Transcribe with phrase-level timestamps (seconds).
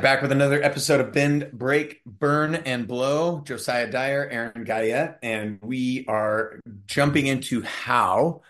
[0.00, 3.40] back with another episode of Bend, Break, Burn, and Blow.
[3.40, 8.42] Josiah Dyer, Aaron Guyett, and we are jumping into how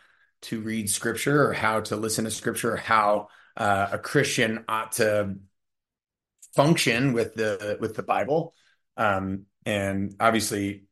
[0.43, 4.93] to read scripture or how to listen to scripture or how uh, a Christian ought
[4.93, 5.37] to
[6.55, 8.55] function with the with the Bible.
[8.97, 10.85] Um, and obviously,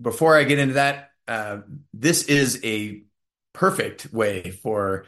[0.00, 1.58] before I get into that, uh,
[1.92, 3.02] this is a
[3.52, 5.06] perfect way for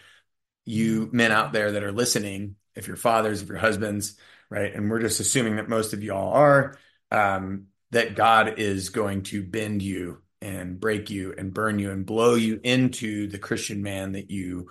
[0.64, 4.16] you men out there that are listening, if you're fathers, if you're husbands,
[4.50, 4.74] right?
[4.74, 6.78] And we're just assuming that most of y'all are,
[7.10, 12.04] um, that God is going to bend you and break you and burn you and
[12.04, 14.68] blow you into the Christian man that you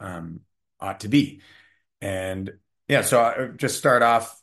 [0.00, 0.40] um,
[0.80, 1.40] ought to be.
[2.00, 2.52] And
[2.88, 4.40] yeah, so I just start off.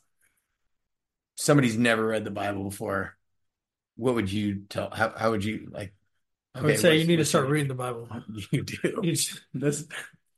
[1.35, 3.15] Somebody's never read the Bible before.
[3.95, 4.89] What would you tell?
[4.89, 5.93] How, how would you like?
[6.55, 8.07] Okay, I would say you need to start reading the Bible.
[8.51, 8.99] You do.
[9.03, 9.15] You
[9.53, 9.87] this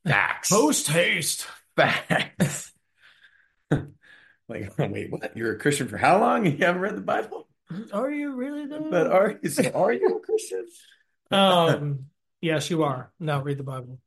[0.05, 0.49] facts.
[0.49, 1.47] Post haste.
[1.75, 2.71] Facts.
[4.47, 5.35] like, oh, wait, what?
[5.35, 6.45] You're a Christian for how long?
[6.45, 7.47] You haven't read the Bible?
[7.91, 8.89] Are you really though?
[8.89, 9.49] But are you?
[9.49, 10.65] So are you a Christian?
[11.31, 12.05] um.
[12.41, 13.11] Yes, you are.
[13.19, 13.99] Now read the Bible.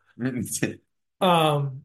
[1.21, 1.83] um.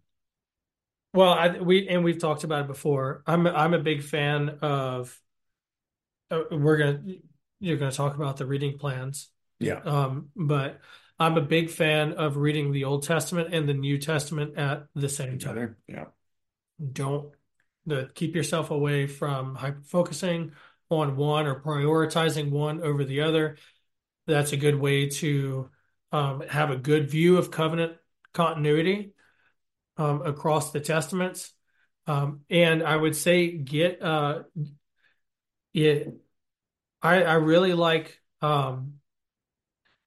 [1.14, 3.24] Well, I, we and we've talked about it before.
[3.26, 5.20] I'm I'm a big fan of.
[6.30, 7.02] Uh, we're gonna
[7.60, 9.30] you're gonna talk about the reading plans.
[9.60, 9.80] Yeah.
[9.84, 10.30] Um.
[10.36, 10.80] But
[11.20, 15.10] I'm a big fan of reading the Old Testament and the New Testament at the
[15.10, 15.78] same time.
[15.88, 16.06] Yeah.
[16.92, 17.34] Don't
[17.86, 20.54] the keep yourself away from hyper focusing
[20.90, 23.58] on one or prioritizing one over the other.
[24.28, 25.70] That's a good way to
[26.12, 27.94] um, have a good view of covenant
[28.34, 29.14] continuity
[29.98, 31.52] um, across the testaments.
[32.08, 34.44] Um, and I would say get uh,
[35.74, 36.14] it.
[37.02, 38.20] I I really like.
[38.42, 38.96] Um,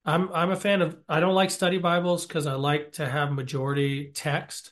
[0.05, 0.97] I'm I'm a fan of.
[1.09, 4.71] I don't like study Bibles because I like to have majority text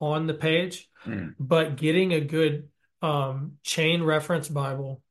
[0.00, 0.87] on the page.
[1.06, 1.34] Mm.
[1.38, 2.68] But getting a good
[3.02, 5.02] um, chain reference Bible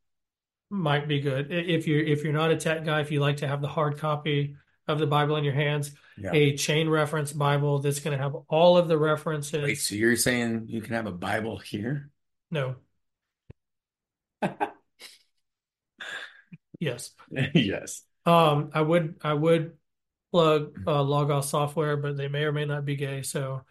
[0.70, 3.02] might be good if you're if you're not a tech guy.
[3.02, 4.56] If you like to have the hard copy
[4.88, 6.32] of the Bible in your hands, yeah.
[6.34, 9.64] a chain reference Bible that's going to have all of the references.
[9.64, 12.10] Wait, so you're saying you can have a Bible here?
[12.52, 12.76] No.
[16.80, 17.12] yes.
[17.30, 18.04] yes.
[18.26, 19.74] Um, I would I would
[20.32, 23.62] plug uh, Logos software, but they may or may not be gay, so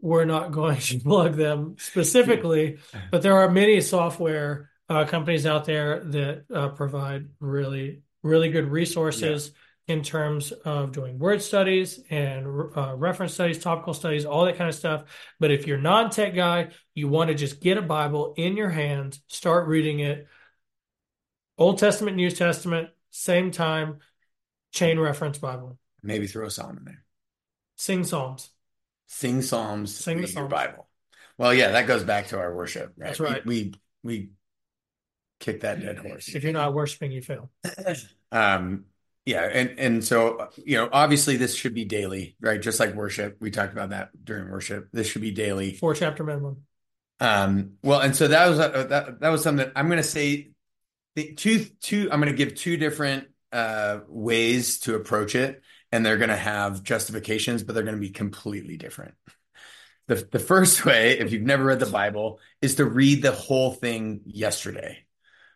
[0.00, 2.78] we're not going to plug them specifically,
[3.10, 8.66] but there are many software uh, companies out there that uh, provide really, really good
[8.66, 9.52] resources
[9.86, 9.94] yeah.
[9.94, 12.46] in terms of doing word studies and
[12.76, 15.04] uh, reference studies, topical studies, all that kind of stuff.
[15.38, 18.70] But if you're non tech guy, you want to just get a Bible in your
[18.70, 20.26] hands, start reading it.
[21.56, 23.98] Old Testament, New Testament, same time,
[24.72, 25.78] chain reference Bible.
[26.02, 27.04] Maybe throw a psalm in there.
[27.76, 28.50] Sing psalms
[29.10, 30.88] sing psalms, sing read the your Bible.
[31.36, 33.08] Well, yeah, that goes back to our worship, right?
[33.08, 33.44] That's right.
[33.44, 34.30] We we, we
[35.40, 36.28] kick that dead horse.
[36.28, 37.50] If you're not worshiping, you fail.
[38.32, 38.84] um,
[39.26, 42.62] yeah, and and so you know, obviously, this should be daily, right?
[42.62, 44.88] Just like worship, we talked about that during worship.
[44.92, 46.62] This should be daily, four chapter minimum.
[47.18, 50.02] Um, well, and so that was uh, that that was something that I'm going to
[50.02, 50.52] say.
[51.16, 52.08] The Two two.
[52.12, 55.60] I'm going to give two different uh ways to approach it
[55.92, 59.14] and they're going to have justifications, but they're going to be completely different.
[60.06, 63.72] The, the first way, if you've never read the Bible, is to read the whole
[63.72, 65.04] thing yesterday.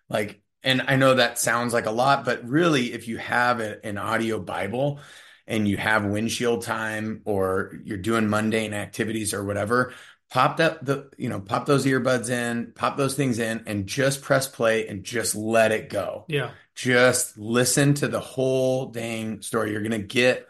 [0.09, 3.84] Like, and I know that sounds like a lot, but really, if you have a,
[3.84, 5.00] an audio Bible
[5.47, 9.93] and you have windshield time or you're doing mundane activities or whatever,
[10.31, 14.23] pop that the you know pop those earbuds in pop those things in and just
[14.23, 16.25] press play and just let it go.
[16.29, 16.51] Yeah.
[16.75, 19.73] Just listen to the whole dang story.
[19.73, 20.47] You're gonna get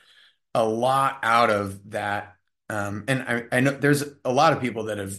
[0.55, 2.37] a lot out of that.
[2.71, 5.15] Um, and I, I know there's a lot of people that have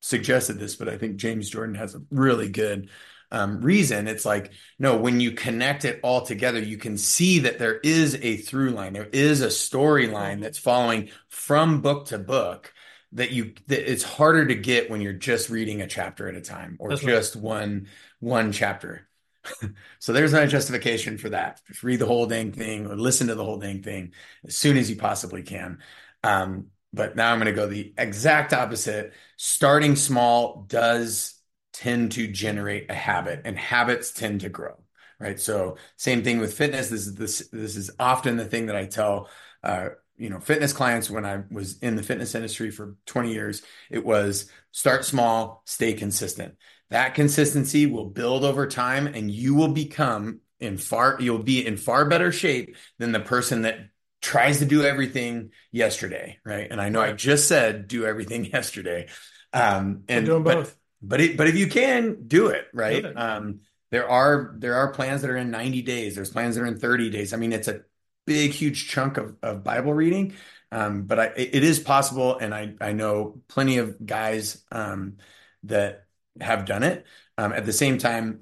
[0.00, 2.88] suggested this but i think james jordan has a really good
[3.30, 4.08] um, reason.
[4.08, 8.16] It's like no when you connect it all together you can see that there is
[8.16, 8.92] a through line.
[8.92, 12.72] There is a storyline that's following from book to book
[13.12, 16.40] that you that it's harder to get when you're just reading a chapter at a
[16.40, 17.44] time or That's just right.
[17.44, 17.88] one
[18.20, 19.08] one chapter.
[19.98, 21.60] so there's my justification for that.
[21.66, 24.12] Just read the whole dang thing or listen to the whole dang thing
[24.46, 25.78] as soon as you possibly can.
[26.22, 29.12] Um, but now I'm going to go the exact opposite.
[29.36, 31.34] Starting small does
[31.72, 34.74] tend to generate a habit, and habits tend to grow.
[35.20, 35.38] Right.
[35.40, 36.88] So same thing with fitness.
[36.90, 39.28] This is this this is often the thing that I tell
[39.64, 43.62] uh, you know fitness clients when i was in the fitness industry for 20 years
[43.90, 46.56] it was start small stay consistent
[46.90, 51.76] that consistency will build over time and you will become in far you'll be in
[51.76, 53.78] far better shape than the person that
[54.20, 59.08] tries to do everything yesterday right and i know i just said do everything yesterday
[59.52, 63.02] um and doing both but it, but if you can do it, right?
[63.02, 63.16] Do it.
[63.16, 63.60] Um,
[63.90, 66.14] there are there are plans that are in 90 days.
[66.14, 67.32] There's plans that are in 30 days.
[67.32, 67.80] I mean, it's a
[68.28, 70.34] big, huge chunk of, of Bible reading.
[70.70, 75.16] Um, but I, it is possible, and I I know plenty of guys um,
[75.64, 76.04] that
[76.40, 77.06] have done it.
[77.38, 78.40] Um, at the same time,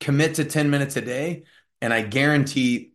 [0.00, 1.44] commit to 10 minutes a day,
[1.80, 2.94] and I guarantee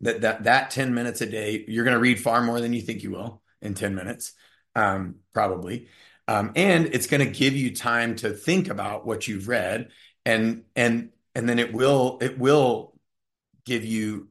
[0.00, 2.80] that that that 10 minutes a day, you're going to read far more than you
[2.80, 4.32] think you will in 10 minutes,
[4.74, 5.88] um, probably.
[6.26, 9.90] Um, and it's going to give you time to think about what you've read
[10.24, 12.94] and and and then it will it will
[13.64, 14.28] give you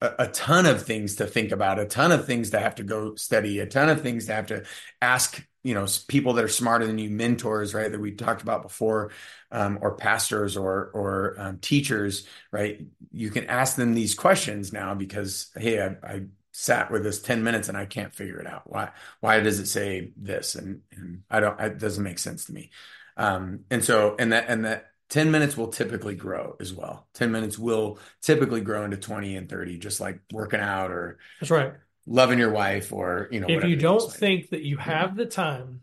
[0.00, 2.82] a, a, ton of things to think about a ton of things to have to
[2.82, 4.64] go study a ton of things to have to
[5.02, 8.62] ask you know people that are smarter than you mentors right that we talked about
[8.62, 9.10] before
[9.50, 12.80] um, or pastors or or um, teachers right
[13.10, 16.22] you can ask them these questions now because hey I, I
[16.58, 18.62] sat with this 10 minutes and I can't figure it out.
[18.64, 18.90] Why,
[19.20, 20.56] why does it say this?
[20.56, 22.70] And, and I don't, it doesn't make sense to me.
[23.16, 27.06] Um, and so, and that, and that 10 minutes will typically grow as well.
[27.14, 31.50] 10 minutes will typically grow into 20 and 30, just like working out or that's
[31.50, 31.72] right.
[32.06, 34.14] Loving your wife or, you know, if you don't like.
[34.14, 35.82] think that you have the time,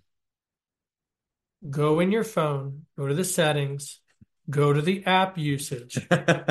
[1.70, 4.00] go in your phone, go to the settings,
[4.50, 5.98] go to the app usage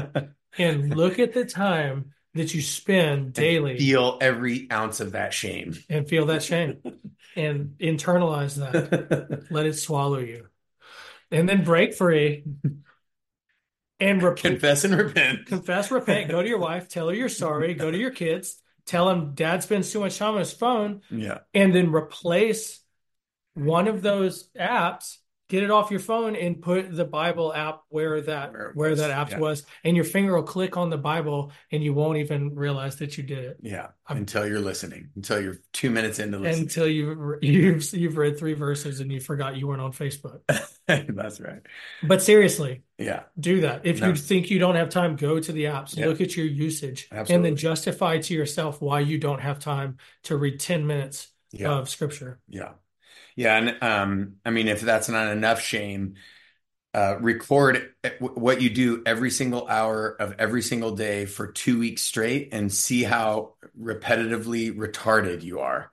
[0.58, 3.72] and look at the time that you spend daily.
[3.72, 5.74] And feel every ounce of that shame.
[5.88, 6.78] And feel that shame.
[7.36, 9.46] and internalize that.
[9.50, 10.46] Let it swallow you.
[11.34, 12.44] And then break free.
[14.00, 15.46] And rep- confess and repent.
[15.46, 16.31] Confess, repent.
[16.31, 16.88] Go to your wife.
[16.88, 17.75] Tell her you're sorry.
[17.75, 18.60] Go to your kids.
[18.86, 21.02] Tell them dad spends too much time on his phone.
[21.10, 21.38] Yeah.
[21.54, 22.81] And then replace
[23.54, 25.16] one of those apps
[25.49, 29.11] get it off your phone and put the Bible app where that where, where that
[29.11, 29.38] app yeah.
[29.38, 33.17] was, and your finger will click on the Bible, and you won't even realize that
[33.19, 33.58] you did it.
[33.61, 38.17] Yeah, I'm, until you're listening, until you're two minutes into listening, until you you've you've
[38.17, 40.41] read three verses and you forgot you weren't on Facebook.
[40.87, 41.61] That's right.
[42.02, 43.85] But seriously, yeah, do that.
[43.85, 44.08] If no.
[44.08, 46.06] you think you don't have time, go to the apps, yeah.
[46.06, 47.35] look at your usage, Absolutely.
[47.35, 51.70] and then justify to yourself why you don't have time to read ten minutes yeah.
[51.70, 52.41] of scripture.
[52.49, 52.73] Yeah.
[53.36, 56.14] Yeah, and um, I mean, if that's not enough shame,
[56.92, 62.02] uh, record what you do every single hour of every single day for two weeks
[62.02, 65.90] straight, and see how repetitively retarded you are.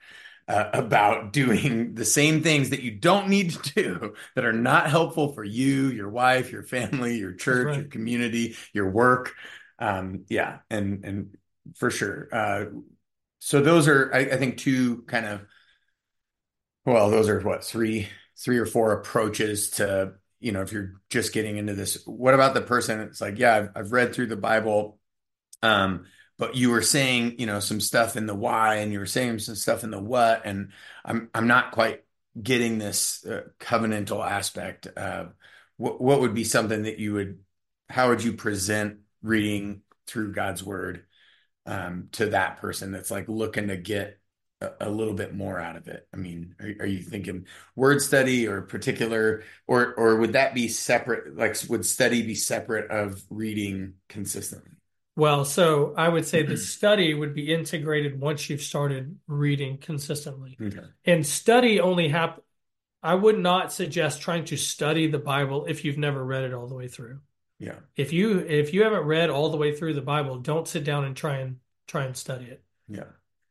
[0.48, 4.90] Uh, about doing the same things that you don't need to do that are not
[4.90, 7.78] helpful for you, your wife, your family, your church, right.
[7.78, 9.34] your community, your work.
[9.80, 11.38] Um, yeah, and and
[11.76, 12.28] for sure.
[12.32, 12.66] Uh,
[13.40, 15.42] so those are, I, I think, two kind of
[16.86, 18.08] well, those are what three,
[18.38, 22.06] three or four approaches to you know if you're just getting into this.
[22.06, 23.00] What about the person?
[23.02, 25.00] It's like, yeah, I've, I've read through the Bible,
[25.62, 26.06] um,
[26.38, 29.40] but you were saying you know some stuff in the why, and you were saying
[29.40, 30.72] some stuff in the what, and
[31.06, 32.04] I'm I'm not quite
[32.42, 34.88] getting this uh, covenantal aspect.
[34.96, 35.26] Uh,
[35.78, 37.40] what what would be something that you would?
[37.90, 41.06] How would you present reading through God's word
[41.66, 44.20] um, to that person that's like looking to get
[44.80, 46.08] a, little bit more out of it?
[46.14, 50.68] I mean, are, are, you thinking word study or particular, or or would that be
[50.68, 51.36] separate?
[51.36, 54.72] Like, would study be separate of reading consistently?
[55.16, 60.58] Well, so I would say the study would be integrated once you've started reading consistently.
[60.62, 60.86] Okay.
[61.06, 62.44] And study only happen.
[63.04, 66.68] I would not suggest trying to study the Bible if you've never read it all
[66.68, 67.20] the way through.
[67.60, 67.76] Yeah.
[67.96, 71.06] If you if you haven't read all the way through the Bible, don't sit down
[71.06, 71.58] and try and
[71.88, 72.64] try and study it.
[72.88, 73.06] Yeah.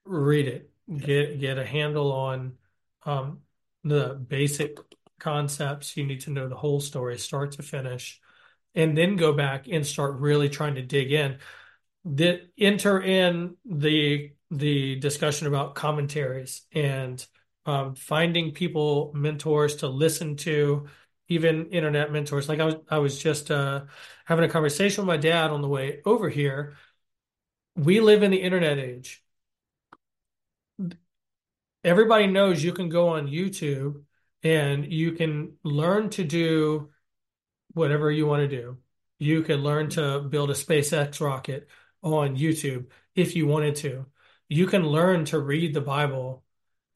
[0.05, 2.57] Read it get get a handle on
[3.05, 3.41] um,
[3.85, 4.79] the basic
[5.19, 5.97] concepts.
[5.97, 8.21] You need to know the whole story, start to finish,
[8.75, 11.39] and then go back and start really trying to dig in.
[12.05, 17.25] That enter in the the discussion about commentaries and
[17.67, 20.89] um, finding people mentors to listen to,
[21.29, 22.49] even internet mentors.
[22.49, 23.85] Like I was I was just uh,
[24.25, 26.77] having a conversation with my dad on the way over here.
[27.77, 29.23] We live in the internet age
[31.85, 34.03] everybody knows you can go on YouTube
[34.43, 36.91] and you can learn to do
[37.73, 38.79] whatever you want to do.
[39.19, 41.69] You can learn to build a SpaceX rocket
[42.03, 44.07] on YouTube if you wanted to.
[44.49, 46.43] You can learn to read the Bible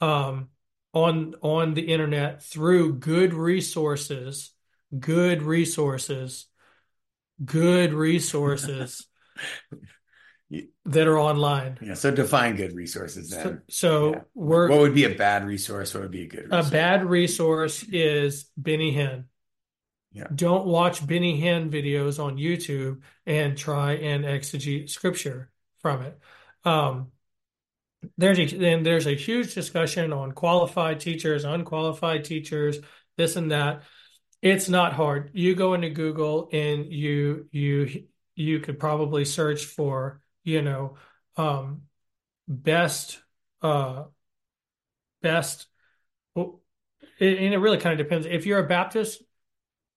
[0.00, 0.48] um,
[0.92, 4.52] on on the internet through good resources,
[4.98, 6.46] good resources,
[7.44, 9.06] good resources
[10.86, 11.78] that are online.
[11.80, 11.94] Yeah.
[11.94, 13.62] So define good resources then.
[13.68, 14.20] So, so yeah.
[14.34, 15.94] we're what would be a bad resource?
[15.94, 16.68] What would be a good resource?
[16.68, 19.24] A bad resource is Benny Hinn.
[20.12, 20.26] Yeah.
[20.34, 25.50] Don't watch Benny Hinn videos on YouTube and try and exegete scripture
[25.80, 26.18] from it.
[26.64, 27.08] Um,
[28.16, 32.78] there's a, then there's a huge discussion on qualified teachers, unqualified teachers,
[33.16, 33.82] this and that.
[34.42, 35.30] It's not hard.
[35.32, 38.04] You go into Google and you you
[38.36, 40.96] you could probably search for, you know,
[41.36, 41.82] um,
[42.46, 43.20] best
[43.62, 44.04] uh
[45.22, 45.66] best
[47.20, 48.26] and it really kind of depends.
[48.26, 49.22] If you're a Baptist,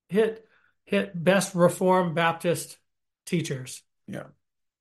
[0.10, 0.46] hit
[0.86, 2.78] hit best Reformed Baptist
[3.26, 3.84] teachers.
[4.08, 4.24] Yeah.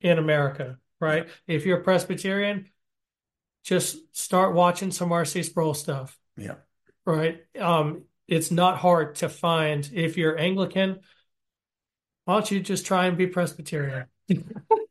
[0.01, 1.29] In America, right?
[1.47, 2.69] If you're a Presbyterian,
[3.65, 5.43] just start watching some R.C.
[5.43, 6.17] Sproul stuff.
[6.37, 6.57] Yeah.
[7.05, 7.41] Right.
[7.59, 9.89] Um, it's not hard to find.
[9.93, 11.01] If you're Anglican,
[12.25, 14.07] why don't you just try and be Presbyterian?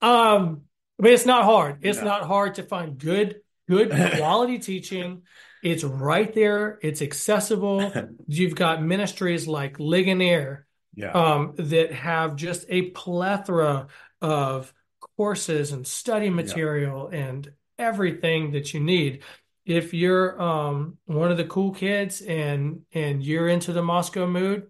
[0.00, 0.62] um,
[0.98, 1.78] but it's not hard.
[1.82, 5.22] It's not hard to find good, good quality teaching.
[5.62, 6.78] It's right there.
[6.82, 7.92] It's accessible.
[8.26, 11.12] You've got ministries like Ligonier, yeah.
[11.12, 13.88] um, that have just a plethora
[14.20, 14.72] of
[15.16, 17.18] courses and study material yeah.
[17.18, 19.22] and everything that you need.
[19.64, 24.68] If you're um, one of the cool kids and and you're into the Moscow mood,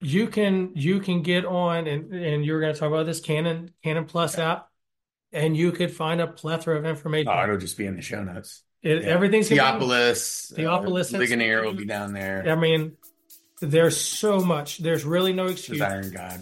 [0.00, 3.70] you can you can get on and and you're going to talk about this Canon
[3.82, 4.52] Canon Plus yeah.
[4.52, 4.68] app,
[5.32, 7.32] and you could find a plethora of information.
[7.32, 8.62] Oh, it'll just be in the show notes.
[8.82, 9.08] It, yeah.
[9.08, 12.48] Everything's Theopolis, Theopolis, uh, Ligonier will be down there.
[12.48, 12.96] I mean,
[13.60, 14.78] there's so much.
[14.78, 15.80] There's really no excuse.
[15.80, 16.40] Iron God.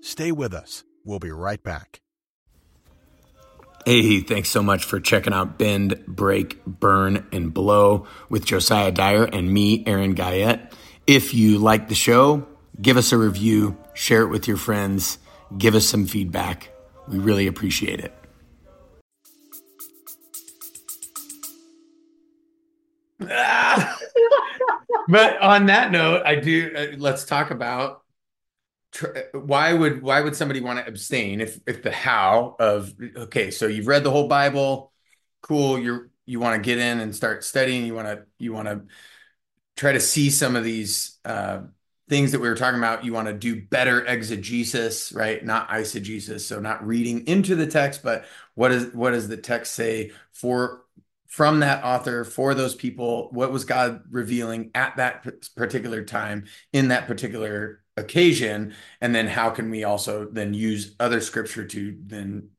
[0.00, 0.82] Stay with us.
[1.04, 2.00] We'll be right back.
[3.90, 9.24] Hey, thanks so much for checking out Bend, Break, Burn, and Blow with Josiah Dyer
[9.24, 10.70] and me, Aaron Guyett.
[11.08, 12.46] If you like the show,
[12.80, 15.18] give us a review, share it with your friends,
[15.58, 16.70] give us some feedback.
[17.08, 18.14] We really appreciate it.
[25.08, 26.72] but on that note, I do.
[26.76, 28.04] Uh, let's talk about
[29.32, 33.66] why would why would somebody want to abstain if if the how of okay so
[33.66, 34.92] you've read the whole bible
[35.42, 38.68] cool you're you want to get in and start studying you want to you want
[38.68, 38.82] to
[39.76, 41.60] try to see some of these uh,
[42.08, 45.44] things that we were talking about you want to do better exegesis right?
[45.44, 49.74] Not eisegesis so not reading into the text but what is what does the text
[49.74, 50.82] say for
[51.26, 53.28] from that author for those people?
[53.32, 59.50] What was god revealing at that particular time in that particular occasion and then how
[59.50, 62.50] can we also then use other scripture to then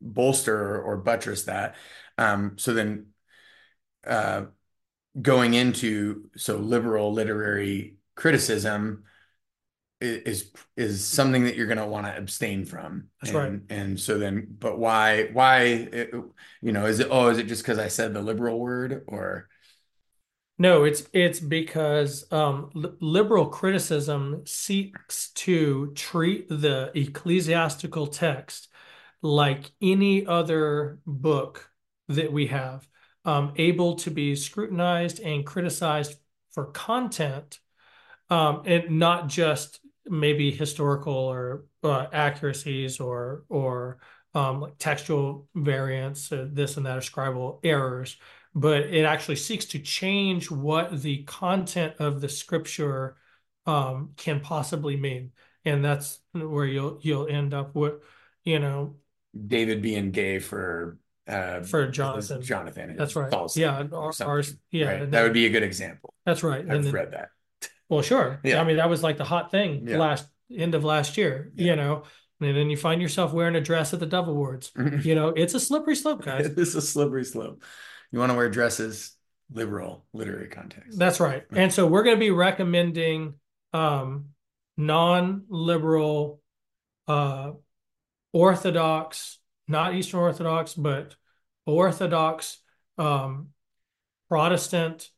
[0.00, 1.74] bolster or buttress that?
[2.16, 3.06] Um, so then
[4.06, 4.46] uh,
[5.20, 9.04] going into so liberal literary criticism
[10.00, 13.08] is is something that you're going to want to abstain from.
[13.20, 13.60] That's and, right.
[13.70, 16.10] And so then but why why it,
[16.62, 19.48] you know is it oh is it just because i said the liberal word or
[20.56, 22.70] no, it's it's because um,
[23.00, 28.68] liberal criticism seeks to treat the ecclesiastical text
[29.20, 31.70] like any other book
[32.08, 32.86] that we have,
[33.24, 36.16] um, able to be scrutinized and criticized
[36.52, 37.58] for content,
[38.30, 43.98] um, and not just maybe historical or uh, accuracies or or
[44.34, 48.16] um, like textual variants, uh, this and that, or scribal errors
[48.54, 53.16] but it actually seeks to change what the content of the scripture
[53.66, 55.32] um, can possibly mean,
[55.64, 57.94] and that's where you'll you'll end up with,
[58.44, 58.96] you know,
[59.46, 62.42] David being gay for uh, for Jonathan.
[62.42, 63.32] Jonathan, that's right.
[63.56, 65.00] Yeah, our, ours, yeah, right?
[65.00, 66.14] that, that, would be a good example.
[66.24, 66.60] That's right.
[66.60, 67.30] I've and then, read that.
[67.88, 68.40] Well, sure.
[68.44, 68.60] Yeah.
[68.60, 69.98] I mean, that was like the hot thing yeah.
[69.98, 71.52] last end of last year.
[71.54, 71.66] Yeah.
[71.66, 72.02] You know,
[72.40, 74.70] and then you find yourself wearing a dress at the Dove Awards.
[75.02, 76.46] you know, it's a slippery slope, guys.
[76.56, 77.62] it's a slippery slope
[78.14, 79.16] you want to wear dresses
[79.52, 80.96] liberal literary context.
[80.96, 81.44] That's right.
[81.52, 83.34] And so we're going to be recommending
[83.72, 84.26] um,
[84.76, 86.40] non-liberal
[87.08, 87.50] uh,
[88.32, 91.16] orthodox not eastern orthodox but
[91.66, 92.58] orthodox
[92.98, 93.48] um,
[94.28, 95.10] protestant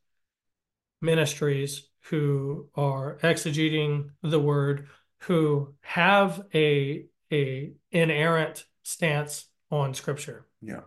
[1.02, 4.88] ministries who are exegeting the word
[5.20, 10.46] who have a a inerrant stance on scripture.
[10.62, 10.80] Yeah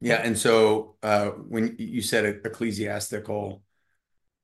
[0.00, 3.62] yeah, and so uh, when you said ecclesiastical,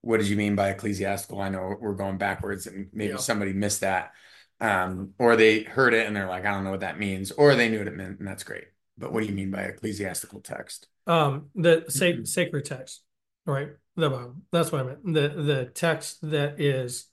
[0.01, 1.41] what did you mean by ecclesiastical?
[1.41, 3.19] I know we're going backwards, and maybe yeah.
[3.19, 4.13] somebody missed that,
[4.61, 7.55] um, or they heard it and they're like, I don't know what that means, or
[7.55, 8.65] they knew what it meant, and that's great.
[8.99, 10.89] But what do you mean by ecclesiastical text?
[11.07, 12.25] Um, the sa- mm-hmm.
[12.25, 13.03] sacred text,
[13.47, 13.71] right?
[13.97, 14.37] The Bible.
[14.51, 15.15] That's what I meant.
[15.15, 17.07] The the text that is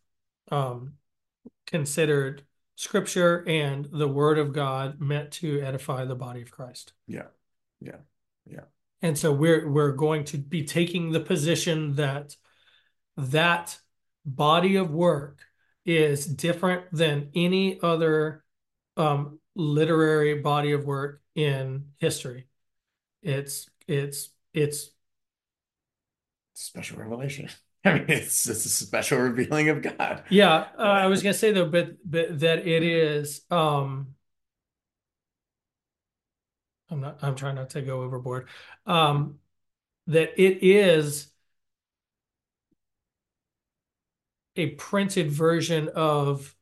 [0.51, 0.93] um,
[1.67, 2.43] considered
[2.75, 6.93] scripture and the word of God meant to edify the body of Christ.
[7.07, 7.27] Yeah.
[7.79, 7.97] Yeah.
[8.45, 8.65] Yeah.
[9.01, 12.35] And so we're we're going to be taking the position that
[13.17, 13.77] that
[14.25, 15.39] body of work
[15.85, 18.43] is different than any other
[18.97, 22.47] um, literary body of work in history.
[23.21, 24.91] It's it's it's
[26.53, 27.49] special revelation.
[27.85, 30.23] I mean, it's it's a special revealing of God.
[30.29, 30.67] yeah.
[30.77, 33.41] Uh, I was gonna say though, but but that it is.
[33.49, 34.15] Um,
[36.91, 37.17] I'm not.
[37.21, 38.47] I'm trying not to go overboard.
[38.85, 39.39] Um,
[40.07, 41.31] that it is
[44.57, 46.53] a printed version of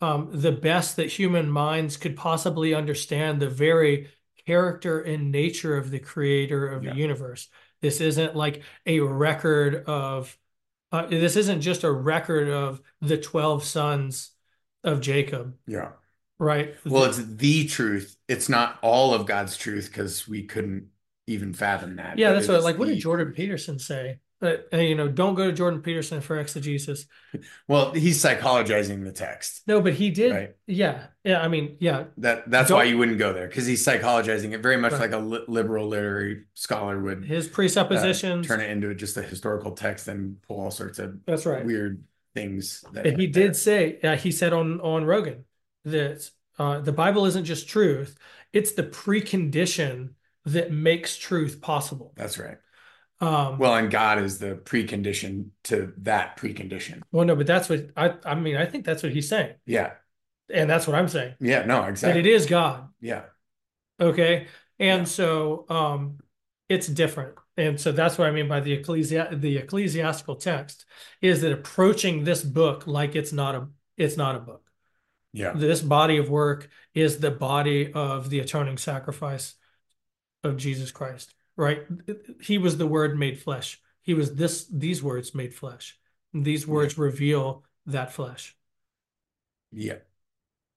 [0.00, 4.08] um, the best that human minds could possibly understand the very
[4.46, 6.90] character and nature of the creator of Yeah.
[6.92, 7.48] the universe.
[7.80, 10.36] This isn't like a record of,
[10.90, 14.30] uh, this isn't just a record of the 12 sons
[14.82, 15.92] of Jacob, Yeah.
[16.38, 16.74] Right?
[16.84, 18.16] Well, it's the truth.
[18.28, 20.88] It's not all of God's truth because we couldn't
[21.26, 22.18] even fathom that.
[22.18, 24.18] yeah, that's what, like, what did Jordan Peterson say?
[24.42, 27.06] Uh, you know, don't go to Jordan Peterson for exegesis.
[27.66, 29.62] Well, he's psychologizing the text.
[29.66, 30.32] No, but he did.
[30.32, 30.54] Right.
[30.66, 31.06] Yeah.
[31.24, 31.40] Yeah.
[31.40, 32.04] I mean, yeah.
[32.18, 35.00] That that's Don't- why you wouldn't go there because he's psychologizing it very much Right.
[35.00, 38.46] like a li- liberal literary scholar would His uh, presuppositions.
[38.46, 41.64] turn it into just a historical text and pull all sorts of That's right.
[41.64, 42.84] weird things.
[42.92, 45.44] That And he did say, uh, he said on on Rogan
[45.84, 48.16] that uh, the Bible isn't just truth;
[48.52, 50.10] it's the precondition
[50.46, 52.12] that makes truth possible.
[52.16, 52.58] That's right.
[53.20, 57.00] Um, well, and God is the precondition to that precondition.
[57.12, 58.14] Well, no, but that's what I.
[58.24, 59.92] I mean, I think that's what he's saying, Yeah.
[60.52, 61.34] and that's what I'm saying.
[61.40, 61.64] Yeah.
[61.64, 61.82] No.
[61.82, 62.20] That Exactly.
[62.20, 62.88] it is God.
[63.00, 63.22] Yeah.
[64.00, 64.48] Okay,
[64.78, 65.04] and Yeah.
[65.04, 66.18] so um,
[66.68, 70.84] it's different, and so that's what I mean by the ecclesi the ecclesiastical text
[71.22, 74.63] is that approaching this book like it's not a it's not a book.
[75.34, 75.52] Yeah.
[75.54, 79.54] this body of work is the body of the atoning sacrifice
[80.44, 81.82] of Jesus Christ, right?
[82.40, 83.80] He was the word made flesh.
[84.00, 85.98] He was this these words made flesh.
[86.32, 88.56] These words reveal that flesh.
[89.72, 89.98] Yeah.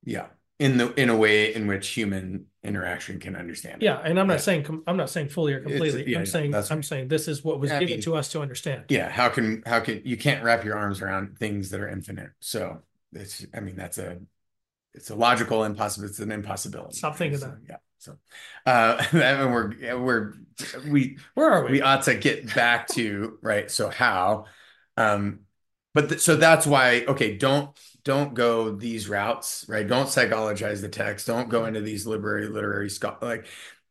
[0.04, 0.28] Yeah.
[0.60, 3.84] In the in a way in which human interaction can understand.
[3.84, 3.86] it.
[3.86, 4.40] Yeah, and I'm not Yeah.
[4.40, 6.10] saying I'm not saying fully or completely.
[6.10, 6.84] yeah, I'm yeah, saying I'm right.
[6.86, 8.86] saying this is what was I given mean- to us to understand.
[8.90, 9.08] Yeah.
[9.10, 12.32] How can how can you can't wrap your arms around things that are infinite?
[12.40, 12.82] So
[13.14, 14.18] it's I mean that's a
[14.98, 16.08] it's a logical impossible.
[16.08, 16.98] It's an impossibility.
[16.98, 17.58] Stop thinking So, that.
[17.68, 17.78] Yeah.
[18.00, 18.18] So
[18.66, 20.34] uh and we're we're
[20.88, 21.72] we Where are we?
[21.72, 24.46] we ought to get back to right so how
[24.98, 25.42] um
[25.94, 27.70] but th- so that's why okay don't
[28.04, 32.90] don't go these routes right don't psychologize the text don't go into these literary literary
[33.22, 33.48] like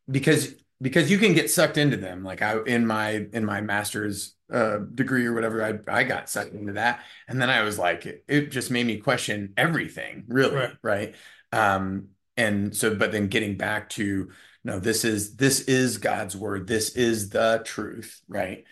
[0.09, 4.35] because because you can get sucked into them like i in my in my master's
[4.51, 7.01] uh degree or whatever i i got sucked into that.
[7.27, 10.73] And then i was like it, it just made me question everything really Right.
[10.81, 11.15] right?
[11.51, 14.31] Um and so but then getting back to
[14.63, 16.67] no this is this is god's word.
[16.67, 18.63] This is the truth right?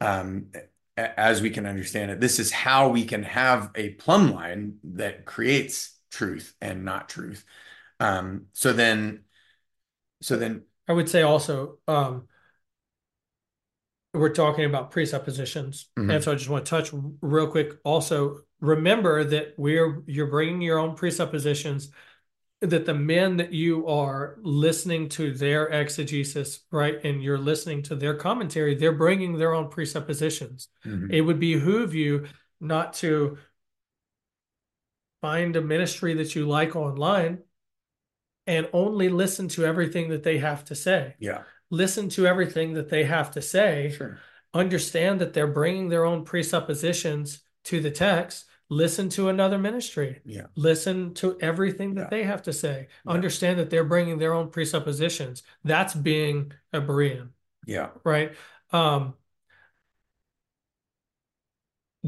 [0.00, 0.46] Um
[0.96, 5.24] as we can understand it this is how we can have a plumb line that
[5.24, 7.44] creates truth and not truth.
[7.98, 9.20] Um so then
[10.22, 12.28] so then I would say also, um,
[14.14, 16.14] we're talking about presuppositions, Mhm.
[16.14, 17.72] and so I just want to touch real quick.
[17.84, 21.90] Also, remember that we're you're bringing your own presuppositions.
[22.60, 27.96] That the men that you are listening to their exegesis, right, and you're listening to
[27.96, 30.68] their commentary, they're bringing their own presuppositions.
[30.86, 31.12] Mhm.
[31.12, 32.26] It would behoove you
[32.60, 33.36] not to
[35.20, 37.42] find a ministry that you like online
[38.46, 42.88] and only listen to everything that they have to say yeah listen to everything that
[42.88, 44.18] they have to say, sure
[44.54, 50.46] understand that they're bringing their own presuppositions to the text, listen to another ministry, yeah
[50.54, 52.08] listen to everything that Yeah.
[52.10, 53.12] they have to say, Yeah.
[53.12, 55.42] understand that they're bringing their own presuppositions.
[55.64, 57.30] That's being a Berean,
[57.66, 58.34] yeah right?
[58.70, 59.14] Um,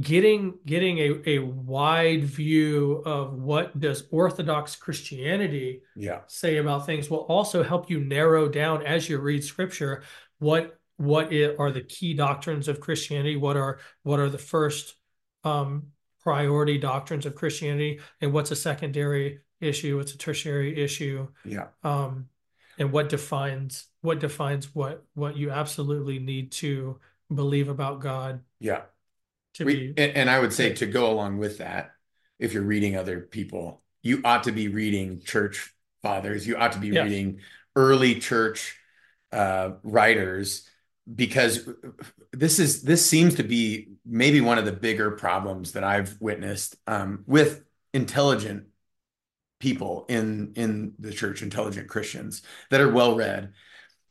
[0.00, 6.20] getting getting a, a wide view of what does Orthodox Christianity yeah.
[6.26, 10.02] say about things will also help you narrow down as you read scripture
[10.38, 14.96] what what i- are the key doctrines of Christianity what are what are the first
[15.44, 15.86] um
[16.20, 21.68] priority doctrines of Christianity and what's a secondary issue what's a tertiary issue yeah.
[21.82, 22.26] um
[22.78, 26.98] and what defines what defines what what you absolutely need to
[27.34, 28.40] believe about God.
[28.60, 28.82] Yeah
[29.56, 31.92] to We, be and, and I would say to go along with that,
[32.38, 36.46] if you're reading other people, you ought to be reading church fathers.
[36.46, 37.04] You ought to be Yes.
[37.04, 37.40] reading
[37.74, 38.78] early church
[39.32, 40.68] uh, writers
[41.12, 41.68] because
[42.32, 46.76] this is this seems to be maybe one of the bigger problems that I've witnessed
[46.86, 47.62] um, with
[47.94, 48.64] intelligent
[49.60, 53.52] people in in the church, intelligent Christians that are well read,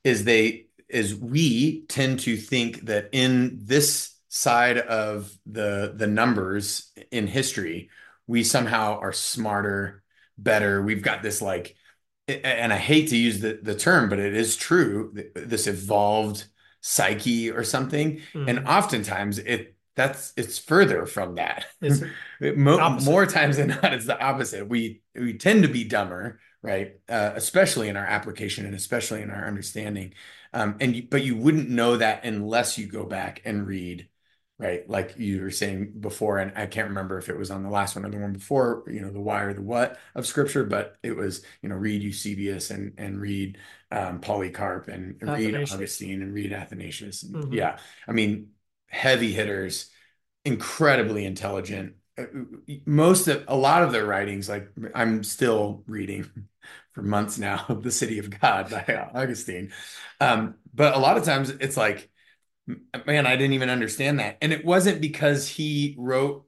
[0.03, 6.91] is they is we tend to think that in this side of the the numbers
[7.11, 7.89] in history
[8.27, 10.03] we somehow are smarter
[10.37, 11.75] better we've got this like
[12.27, 16.45] and I hate to use the, the term, but it is true, this evolved
[16.81, 18.21] psyche or something.
[18.33, 18.49] Mm.
[18.49, 21.67] And oftentimes it that's it's further from that.
[22.41, 24.67] Mo- more times than not, it's the opposite.
[24.67, 26.95] We we tend to be dumber, right?
[27.07, 30.13] Uh, especially in our application and especially in our understanding.
[30.51, 34.07] Um, and but you wouldn't know that unless you go back and read
[34.57, 34.89] right?
[34.89, 37.95] Like you were saying before, and I can't remember if it was on the last
[37.95, 40.97] one or the one before, you know, the why or the what of scripture, but
[41.03, 43.57] it was, you know, read Eusebius and and read
[43.91, 47.23] um, Polycarp and read Augustine and read Athanasius.
[47.23, 47.53] And, mm-hmm.
[47.53, 48.51] Yeah, I mean,
[48.87, 49.89] heavy hitters,
[50.45, 51.95] incredibly intelligent.
[52.17, 52.25] Uh,
[52.85, 56.29] most of a lot of their writings, like I'm still reading
[56.93, 59.73] for months now, "The City of God" by Augustine,
[60.21, 62.09] um, but a lot of times it's like
[62.67, 64.37] man, I didn't even understand that.
[64.41, 66.45] And it wasn't because he wrote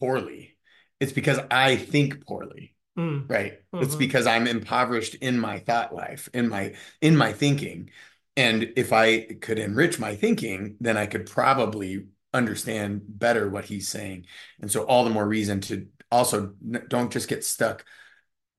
[0.00, 0.56] poorly.
[1.00, 2.74] It's because I think poorly.
[2.98, 3.28] Mm.
[3.28, 3.60] Right.
[3.74, 3.84] Mm-hmm.
[3.84, 7.90] It's because I'm impoverished in my thought life, in my in my thinking.
[8.36, 13.88] And if I could enrich my thinking, then I could probably understand better what he's
[13.88, 14.26] saying.
[14.60, 16.54] And so all the more reason to also
[16.88, 17.84] don't just get stuck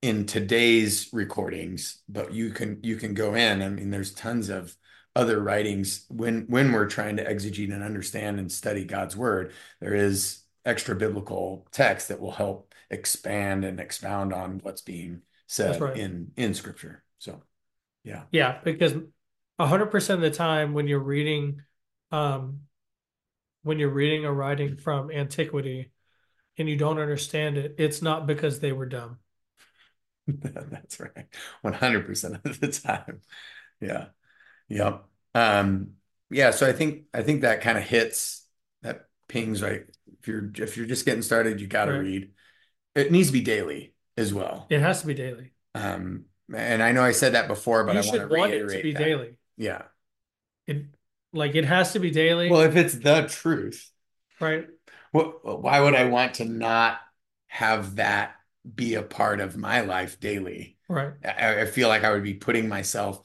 [0.02, 3.62] in today's recordings, but you can you can go in.
[3.62, 4.76] I mean, there's tons of
[5.18, 9.96] other writings when when we're trying to exegete and understand and study God's word there
[9.96, 15.98] is extra biblical text that will help expand and expound on what's being said right.
[15.98, 17.04] in in scripture.
[17.18, 17.42] So
[18.04, 18.24] yeah.
[18.32, 18.94] Yeah because
[19.60, 21.64] 100% of the time when you're reading
[22.12, 22.60] um
[23.64, 25.92] when you're reading a writing from antiquity
[26.60, 29.18] and you don't understand it it's not because they were dumb.
[30.28, 31.26] That's right.
[31.66, 33.22] 100% of the time.
[33.82, 34.10] Yeah
[34.70, 35.04] Yep.
[35.36, 35.92] Um,
[36.30, 38.46] yeah, so I think I think that kind of hits
[38.82, 39.86] that pings right.
[40.20, 42.02] If you're if you're just getting started, you got to right.
[42.02, 42.32] read.
[42.96, 44.68] It needs to be daily as well.
[44.70, 45.52] It has to be daily.
[45.76, 48.78] Um, and I know I said that before, but you I want to reiterate it
[48.78, 49.00] to be that.
[49.00, 49.38] daily.
[49.58, 49.84] Yeah.
[50.66, 50.86] It
[51.34, 52.50] like it has to be daily.
[52.50, 53.90] Well, if it's the truth,
[54.40, 54.68] right?
[55.12, 55.62] What?
[55.62, 57.00] Why would I want to not
[57.48, 58.36] have that
[58.76, 60.78] be a part of my life daily?
[60.90, 61.14] Right.
[61.24, 63.22] I, I feel like I would be putting myself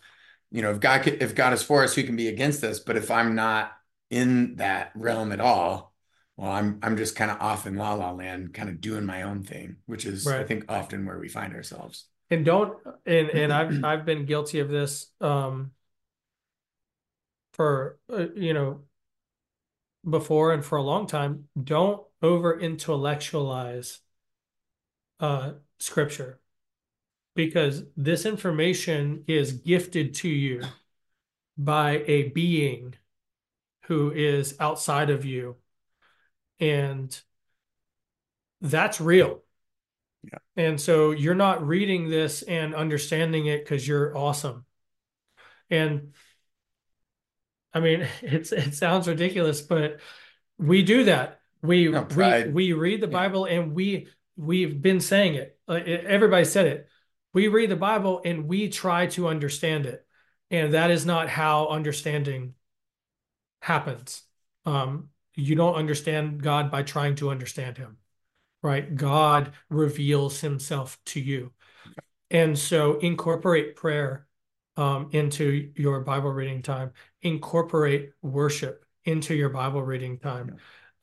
[0.53, 2.79] you know, if God if God is for us, who can be against us?
[2.79, 3.73] But if I'm not
[4.11, 5.95] in that realm at all,
[6.37, 9.23] well, I'm I'm just kind of off in la la land, kind of doing my
[9.23, 10.41] own thing, which is right.
[10.41, 12.05] I think often where we find ourselves.
[12.31, 15.71] And don't and and I've I've been guilty of this um
[17.55, 18.83] for uh, you know
[20.09, 21.49] before and for a long time.
[21.63, 24.01] Don't over intellectualize
[25.19, 26.42] uh scripture
[27.35, 30.63] because this information is gifted to you
[31.57, 32.95] by a being
[33.87, 35.57] who is outside of you.
[36.61, 37.19] And
[38.61, 39.41] that's real.
[40.25, 40.39] Yeah.
[40.57, 44.65] and so you're not reading this and understanding it because you're awesome.
[45.69, 46.13] And
[47.75, 49.99] i mean it's it sounds ridiculous but
[50.59, 51.41] we do that.
[51.61, 53.55] We no, we, we read the bible yeah.
[53.61, 55.59] and we we've been saying it.
[55.69, 56.89] Everybody said it
[57.33, 60.07] we read the Bible and we try to understand it.
[60.51, 62.55] And that is not how understanding
[63.61, 64.23] happens.
[64.67, 67.97] Um, you don't understand God by trying to understand him,
[68.63, 68.95] right?
[68.95, 71.53] God reveals himself to you.
[72.31, 74.27] And so incorporate prayer
[74.77, 76.93] um, into your Bible reading time,
[77.23, 80.57] incorporate worship into your Bible reading time.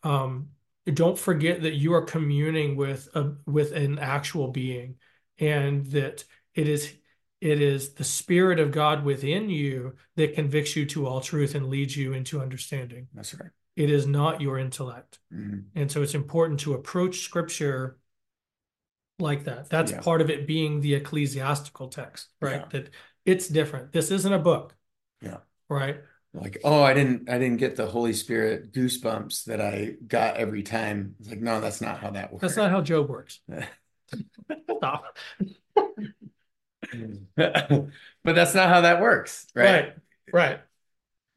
[0.03, 0.49] Um,
[0.93, 4.95] don't forget that you are communing with a with an actual being
[5.39, 6.23] and that
[6.55, 6.93] it is
[7.41, 11.69] it is the spirit of God within you that convicts you to all truth and
[11.69, 13.07] leads you into understanding.
[13.13, 13.51] That's right.
[13.77, 15.19] It is not your intellect.
[15.33, 15.59] Mm-hmm.
[15.79, 17.97] And so it's important to approach scripture
[19.19, 19.69] like that.
[19.69, 20.01] That's yeah.
[20.01, 22.61] part of it being the ecclesiastical text, right?
[22.61, 22.65] Yeah.
[22.71, 22.89] That
[23.25, 23.93] it's different.
[23.93, 24.75] This isn't a book.
[25.21, 25.37] Yeah.
[25.69, 26.01] Right.
[26.33, 30.61] Like, oh, I didn't I didn't get the Holy Spirit goosebumps that I got every
[30.61, 31.15] time.
[31.19, 32.41] It's like, no, that's not how that works.
[32.41, 33.39] That's not how Job works.
[34.77, 35.17] Stop.
[37.35, 37.91] but
[38.23, 39.65] that's not how that works, right?
[39.65, 39.93] Right.
[40.31, 40.59] Right.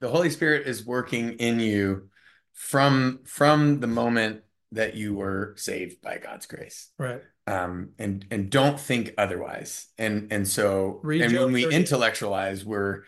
[0.00, 2.08] The Holy Spirit is working in you
[2.52, 6.88] from from the moment that you were saved by God's grace.
[6.98, 7.22] Right.
[7.46, 9.86] Um, and and don't think otherwise.
[9.98, 11.76] And and so Read and when we 30.
[11.76, 13.02] intellectualize, we're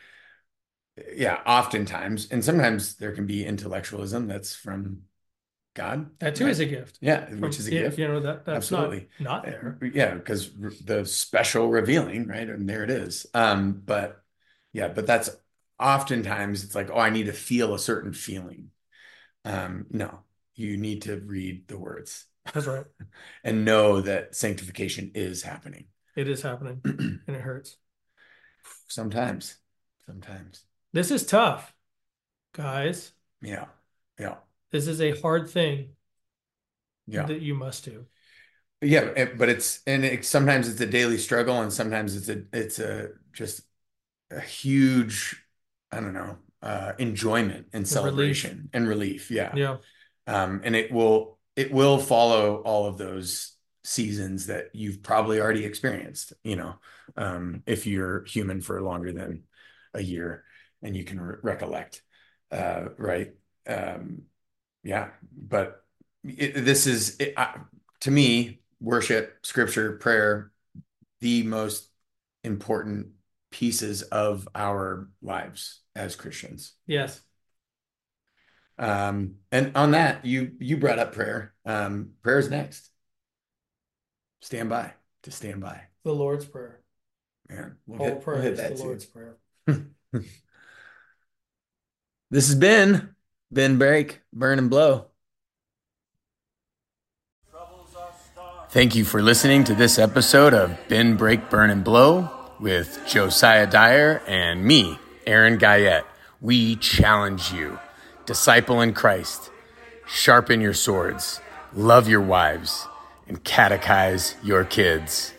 [1.15, 5.03] yeah, oftentimes, and sometimes there can be intellectualism that's from
[5.75, 6.11] God.
[6.21, 6.51] That too right?
[6.51, 6.99] is a gift.
[7.01, 7.99] Yeah, which is a gift.
[7.99, 9.09] You know that that's Absolutely.
[9.19, 9.79] not not there.
[9.93, 10.51] Yeah, because
[10.85, 12.49] the special revealing, right?
[12.49, 13.27] And there it is.
[13.35, 14.23] Um, but
[14.73, 15.31] yeah, but that's
[15.81, 18.71] oftentimes it's like, oh, I need to feel a certain feeling.
[19.45, 20.21] Um, no,
[20.55, 22.27] you need to read the words.
[22.53, 22.87] That's right.
[23.45, 25.87] and know that sanctification is happening.
[26.17, 27.77] It is happening and it hurts.
[28.89, 29.57] Sometimes,
[30.07, 30.65] sometimes.
[30.93, 31.75] This is tough,
[32.53, 33.13] guys.
[33.43, 33.67] Yeah,
[34.19, 34.37] yeah,
[34.75, 35.91] This is a hard thing
[37.07, 37.27] yeah.
[37.27, 38.07] that you must do.
[38.81, 42.81] Yeah, but it's and it, sometimes it's a daily struggle, and sometimes it's a it's
[42.81, 43.61] a just
[44.33, 45.41] a huge,
[45.93, 47.89] I don't know, uh, enjoyment and relief.
[47.89, 49.31] celebration and relief.
[49.31, 49.77] Yeah, Yeah.
[50.27, 55.65] um, and it will it will follow all of those seasons that you've probably already
[55.65, 56.33] experienced.
[56.43, 56.75] You know,
[57.17, 59.45] um, if you're human for longer than
[59.95, 60.43] a year
[60.83, 62.03] and you can re- recollect,
[62.51, 63.35] uh, right?
[63.69, 64.23] Um,
[64.85, 65.83] yeah, but
[66.23, 67.35] it, this is it,
[68.01, 70.53] to me worship, scripture, prayer,
[71.21, 71.89] the most
[72.45, 73.09] important
[73.51, 76.75] pieces of our lives as Christians.
[76.87, 77.21] Yes.
[78.79, 81.55] Um, and on that, you you brought up prayer.
[81.65, 82.91] Um, prayer is next.
[84.43, 84.93] Stand by
[85.23, 85.81] to stand by.
[86.05, 86.83] The Lord's Prayer.
[87.49, 88.85] Man, we'll hit, we'll hit is that the too.
[88.85, 89.39] Lord's Prayer.
[92.35, 93.14] This has been
[93.55, 95.07] Bend Break, Burn and Blow.
[98.71, 103.69] Thank you for listening to this episode of Bend Break, Burn and Blow with Josiah
[103.69, 106.03] Dyer and me, Aaron Guyett.
[106.41, 107.79] We challenge you.
[108.27, 109.53] Disciple in Christ.
[110.05, 111.41] Sharpen your swords.
[111.73, 112.89] Love your wives.
[113.29, 115.33] And catechize your kids.